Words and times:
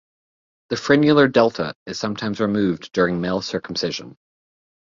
The 0.69 0.77
frenular 0.77 1.27
delta 1.31 1.75
is 1.85 1.99
sometimes 1.99 2.39
removed 2.39 2.91
during 2.91 3.21
male 3.21 3.43
circumcision. 3.43 4.17